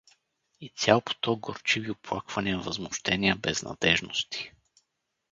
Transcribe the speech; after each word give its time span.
И 0.61 0.69
цял 0.69 0.99
поток 1.01 1.39
горчиви 1.41 1.91
оплаквания, 1.91 2.57
възмущения, 2.59 3.35
безнадеждности. 3.35 4.51